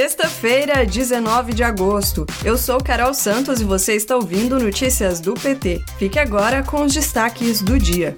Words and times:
Sexta-feira, 0.00 0.86
19 0.86 1.52
de 1.52 1.64
agosto. 1.64 2.24
Eu 2.44 2.56
sou 2.56 2.78
Carol 2.78 3.12
Santos 3.12 3.60
e 3.60 3.64
você 3.64 3.96
está 3.96 4.14
ouvindo 4.14 4.56
Notícias 4.56 5.18
do 5.18 5.34
PT. 5.34 5.82
Fique 5.98 6.20
agora 6.20 6.62
com 6.62 6.82
os 6.82 6.94
destaques 6.94 7.60
do 7.60 7.76
dia. 7.76 8.14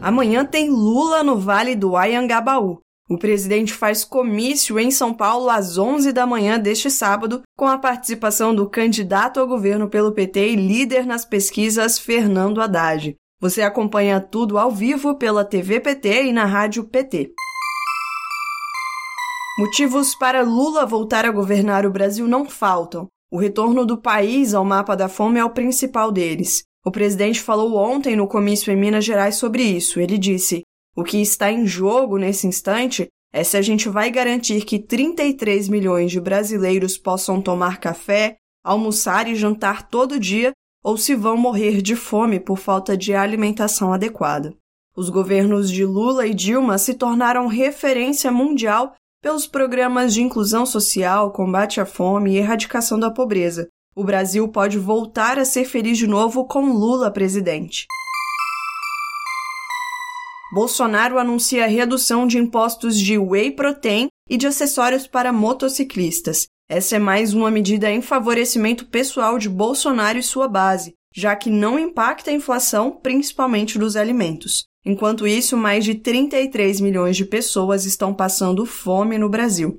Amanhã 0.00 0.44
tem 0.44 0.70
Lula 0.70 1.24
no 1.24 1.36
Vale 1.40 1.74
do 1.74 1.96
Ayangabaú. 1.96 2.78
O 3.10 3.18
presidente 3.18 3.72
faz 3.72 4.04
comício 4.04 4.78
em 4.78 4.92
São 4.92 5.12
Paulo 5.12 5.50
às 5.50 5.76
11 5.76 6.12
da 6.12 6.24
manhã 6.24 6.60
deste 6.60 6.88
sábado, 6.88 7.42
com 7.58 7.66
a 7.66 7.78
participação 7.78 8.54
do 8.54 8.70
candidato 8.70 9.40
ao 9.40 9.48
governo 9.48 9.88
pelo 9.88 10.12
PT 10.12 10.50
e 10.50 10.54
líder 10.54 11.04
nas 11.04 11.24
pesquisas 11.24 11.98
Fernando 11.98 12.62
Haddad. 12.62 13.16
Você 13.40 13.60
acompanha 13.60 14.20
tudo 14.20 14.56
ao 14.56 14.70
vivo 14.70 15.16
pela 15.16 15.44
TV 15.44 15.80
PT 15.80 16.26
e 16.26 16.32
na 16.32 16.44
Rádio 16.44 16.84
PT. 16.84 17.32
Motivos 19.58 20.14
para 20.14 20.42
Lula 20.42 20.86
voltar 20.86 21.26
a 21.26 21.30
governar 21.30 21.84
o 21.84 21.90
Brasil 21.90 22.26
não 22.26 22.48
faltam. 22.48 23.06
O 23.30 23.36
retorno 23.36 23.84
do 23.84 23.98
país 23.98 24.54
ao 24.54 24.64
mapa 24.64 24.96
da 24.96 25.10
fome 25.10 25.38
é 25.38 25.44
o 25.44 25.50
principal 25.50 26.10
deles. 26.10 26.62
O 26.82 26.90
presidente 26.90 27.38
falou 27.38 27.76
ontem 27.76 28.16
no 28.16 28.26
comício 28.26 28.72
em 28.72 28.76
Minas 28.76 29.04
Gerais 29.04 29.34
sobre 29.34 29.62
isso. 29.62 30.00
Ele 30.00 30.16
disse: 30.16 30.62
O 30.96 31.04
que 31.04 31.20
está 31.20 31.52
em 31.52 31.66
jogo 31.66 32.16
nesse 32.16 32.46
instante 32.46 33.08
é 33.30 33.44
se 33.44 33.58
a 33.58 33.60
gente 33.60 33.90
vai 33.90 34.10
garantir 34.10 34.64
que 34.64 34.78
33 34.78 35.68
milhões 35.68 36.10
de 36.10 36.18
brasileiros 36.18 36.96
possam 36.96 37.40
tomar 37.40 37.78
café, 37.78 38.36
almoçar 38.64 39.28
e 39.28 39.34
jantar 39.34 39.86
todo 39.86 40.18
dia 40.18 40.52
ou 40.82 40.96
se 40.96 41.14
vão 41.14 41.36
morrer 41.36 41.82
de 41.82 41.94
fome 41.94 42.40
por 42.40 42.56
falta 42.56 42.96
de 42.96 43.14
alimentação 43.14 43.92
adequada. 43.92 44.54
Os 44.96 45.10
governos 45.10 45.70
de 45.70 45.84
Lula 45.84 46.26
e 46.26 46.32
Dilma 46.32 46.78
se 46.78 46.94
tornaram 46.94 47.46
referência 47.46 48.32
mundial 48.32 48.94
pelos 49.22 49.46
programas 49.46 50.12
de 50.12 50.20
inclusão 50.20 50.66
social, 50.66 51.30
combate 51.30 51.80
à 51.80 51.86
fome 51.86 52.32
e 52.32 52.38
erradicação 52.38 52.98
da 52.98 53.08
pobreza. 53.08 53.68
O 53.94 54.02
Brasil 54.02 54.48
pode 54.48 54.78
voltar 54.78 55.38
a 55.38 55.44
ser 55.44 55.64
feliz 55.64 55.96
de 55.96 56.08
novo 56.08 56.44
com 56.44 56.72
Lula 56.72 57.10
presidente. 57.10 57.86
Bolsonaro 60.52 61.18
anuncia 61.18 61.66
redução 61.66 62.26
de 62.26 62.36
impostos 62.36 62.98
de 62.98 63.16
whey 63.16 63.52
protein 63.52 64.08
e 64.28 64.36
de 64.36 64.46
acessórios 64.46 65.06
para 65.06 65.32
motociclistas. 65.32 66.46
Essa 66.68 66.96
é 66.96 66.98
mais 66.98 67.32
uma 67.32 67.50
medida 67.50 67.90
em 67.90 68.02
favorecimento 68.02 68.86
pessoal 68.86 69.38
de 69.38 69.48
Bolsonaro 69.48 70.18
e 70.18 70.22
sua 70.22 70.48
base, 70.48 70.94
já 71.14 71.36
que 71.36 71.48
não 71.48 71.78
impacta 71.78 72.30
a 72.30 72.34
inflação, 72.34 72.90
principalmente 72.90 73.78
dos 73.78 73.94
alimentos. 73.94 74.64
Enquanto 74.84 75.26
isso, 75.26 75.56
mais 75.56 75.84
de 75.84 75.94
33 75.94 76.80
milhões 76.80 77.16
de 77.16 77.24
pessoas 77.24 77.84
estão 77.84 78.12
passando 78.12 78.66
fome 78.66 79.16
no 79.16 79.28
Brasil. 79.28 79.78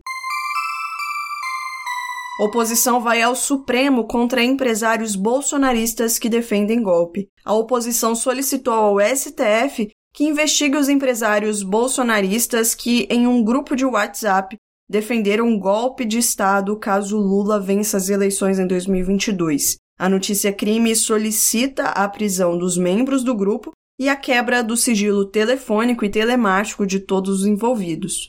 Oposição 2.40 3.02
vai 3.02 3.22
ao 3.22 3.36
Supremo 3.36 4.06
contra 4.06 4.44
empresários 4.44 5.16
bolsonaristas 5.16 6.18
que 6.18 6.30
defendem 6.30 6.82
golpe. 6.82 7.28
A 7.44 7.54
oposição 7.54 8.16
solicitou 8.16 8.74
ao 8.74 8.98
STF 9.00 9.90
que 10.14 10.24
investigue 10.24 10.78
os 10.78 10.88
empresários 10.88 11.64
bolsonaristas 11.64 12.74
que, 12.74 13.08
em 13.10 13.28
um 13.28 13.44
grupo 13.44 13.76
de 13.76 13.86
WhatsApp, 13.86 14.56
defenderam 14.90 15.48
um 15.48 15.60
golpe 15.60 16.06
de 16.06 16.18
Estado 16.18 16.78
caso 16.78 17.18
Lula 17.18 17.60
vença 17.60 17.98
as 17.98 18.10
eleições 18.10 18.58
em 18.58 18.68
2022. 18.68 19.76
A 20.00 20.08
notícia 20.08 20.54
crime 20.54 20.96
solicita 20.96 21.90
a 21.90 22.08
prisão 22.08 22.58
dos 22.58 22.78
membros 22.78 23.24
do 23.24 23.36
grupo 23.36 23.72
e 24.04 24.10
a 24.10 24.18
quebra 24.18 24.62
do 24.62 24.76
sigilo 24.76 25.24
telefônico 25.24 26.04
e 26.04 26.10
telemático 26.10 26.86
de 26.86 27.00
todos 27.00 27.40
os 27.40 27.48
envolvidos. 27.48 28.26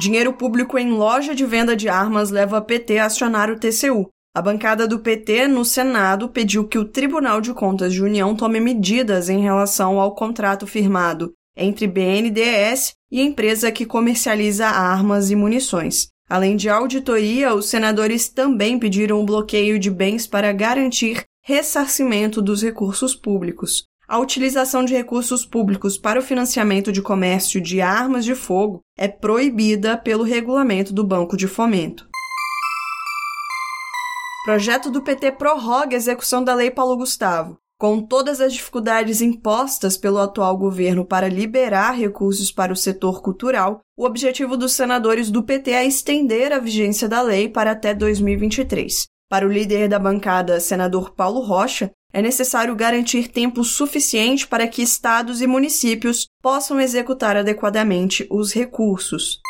Dinheiro 0.00 0.32
público 0.32 0.78
em 0.78 0.90
loja 0.90 1.34
de 1.34 1.44
venda 1.44 1.76
de 1.76 1.86
armas 1.86 2.30
leva 2.30 2.56
a 2.56 2.62
PT 2.62 2.96
a 2.96 3.04
acionar 3.04 3.50
o 3.50 3.58
TCU. 3.58 4.08
A 4.34 4.40
bancada 4.40 4.88
do 4.88 5.00
PT 5.00 5.46
no 5.48 5.66
Senado 5.66 6.30
pediu 6.30 6.66
que 6.66 6.78
o 6.78 6.86
Tribunal 6.86 7.42
de 7.42 7.52
Contas 7.52 7.92
de 7.92 8.02
União 8.02 8.34
tome 8.34 8.58
medidas 8.58 9.28
em 9.28 9.42
relação 9.42 10.00
ao 10.00 10.14
contrato 10.14 10.66
firmado 10.66 11.34
entre 11.54 11.86
BNDES 11.86 12.94
e 13.12 13.20
empresa 13.20 13.70
que 13.70 13.84
comercializa 13.84 14.66
armas 14.66 15.30
e 15.30 15.36
munições. 15.36 16.08
Além 16.26 16.56
de 16.56 16.70
auditoria, 16.70 17.54
os 17.54 17.68
senadores 17.68 18.30
também 18.30 18.78
pediram 18.78 19.20
o 19.20 19.26
bloqueio 19.26 19.78
de 19.78 19.90
bens 19.90 20.26
para 20.26 20.50
garantir 20.54 21.22
ressarcimento 21.46 22.40
dos 22.40 22.62
recursos 22.62 23.14
públicos. 23.14 23.84
A 24.08 24.18
utilização 24.18 24.82
de 24.82 24.94
recursos 24.94 25.44
públicos 25.44 25.98
para 25.98 26.18
o 26.18 26.22
financiamento 26.22 26.90
de 26.90 27.02
comércio 27.02 27.60
de 27.60 27.82
armas 27.82 28.24
de 28.24 28.34
fogo 28.34 28.80
é 28.96 29.08
proibida 29.08 29.94
pelo 29.98 30.24
regulamento 30.24 30.94
do 30.94 31.04
Banco 31.04 31.36
de 31.36 31.46
Fomento. 31.46 32.08
Projeto 34.46 34.90
do 34.90 35.02
PT 35.02 35.32
prorroga 35.32 35.94
a 35.94 35.98
execução 35.98 36.42
da 36.42 36.54
Lei 36.54 36.70
Paulo 36.70 36.96
Gustavo. 36.96 37.58
Com 37.78 38.00
todas 38.00 38.40
as 38.40 38.54
dificuldades 38.54 39.20
impostas 39.20 39.98
pelo 39.98 40.20
atual 40.20 40.56
governo 40.56 41.04
para 41.04 41.28
liberar 41.28 41.92
recursos 41.92 42.50
para 42.50 42.72
o 42.72 42.76
setor 42.76 43.20
cultural, 43.20 43.80
o 43.98 44.06
objetivo 44.06 44.56
dos 44.56 44.72
senadores 44.72 45.30
do 45.30 45.42
PT 45.42 45.72
é 45.72 45.84
estender 45.84 46.54
a 46.54 46.58
vigência 46.58 47.06
da 47.06 47.20
lei 47.20 47.50
para 47.50 47.72
até 47.72 47.92
2023. 47.92 49.12
Para 49.28 49.46
o 49.46 49.52
líder 49.52 49.88
da 49.88 49.98
bancada, 49.98 50.60
senador 50.60 51.14
Paulo 51.14 51.40
Rocha, 51.40 51.90
é 52.12 52.22
necessário 52.22 52.76
garantir 52.76 53.28
tempo 53.28 53.64
suficiente 53.64 54.46
para 54.46 54.68
que 54.68 54.82
estados 54.82 55.42
e 55.42 55.46
municípios 55.46 56.26
possam 56.40 56.80
executar 56.80 57.36
adequadamente 57.36 58.26
os 58.30 58.52
recursos. 58.52 59.40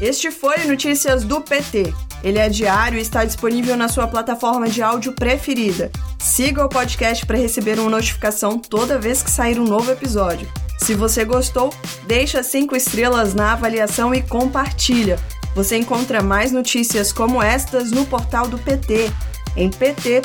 Este 0.00 0.30
foi 0.30 0.64
Notícias 0.64 1.24
do 1.24 1.40
PT. 1.40 1.92
Ele 2.22 2.38
é 2.38 2.48
diário 2.48 2.98
e 2.98 3.02
está 3.02 3.24
disponível 3.24 3.76
na 3.76 3.88
sua 3.88 4.06
plataforma 4.06 4.68
de 4.68 4.82
áudio 4.82 5.12
preferida. 5.12 5.90
Siga 6.18 6.64
o 6.64 6.68
podcast 6.68 7.24
para 7.26 7.38
receber 7.38 7.78
uma 7.78 7.90
notificação 7.90 8.58
toda 8.58 8.98
vez 8.98 9.22
que 9.22 9.30
sair 9.30 9.60
um 9.60 9.64
novo 9.64 9.90
episódio. 9.90 10.48
Se 10.78 10.94
você 10.94 11.24
gostou, 11.24 11.72
deixa 12.06 12.42
cinco 12.42 12.76
estrelas 12.76 13.34
na 13.34 13.52
avaliação 13.52 14.14
e 14.14 14.22
compartilha. 14.22 15.18
Você 15.56 15.78
encontra 15.78 16.22
mais 16.22 16.52
notícias 16.52 17.14
como 17.14 17.42
estas 17.42 17.90
no 17.90 18.04
portal 18.04 18.46
do 18.46 18.58
PT, 18.58 19.10
em 19.56 19.70
pt.org.br. 19.70 20.20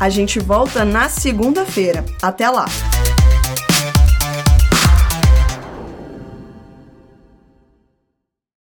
A 0.00 0.08
gente 0.08 0.40
volta 0.40 0.84
na 0.84 1.08
segunda-feira. 1.08 2.04
Até 2.20 2.50
lá! 2.50 2.66